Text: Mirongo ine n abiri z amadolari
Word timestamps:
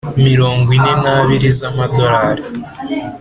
Mirongo 0.27 0.69
ine 0.77 0.93
n 1.03 1.05
abiri 1.17 1.47
z 1.57 1.59
amadolari 1.69 2.43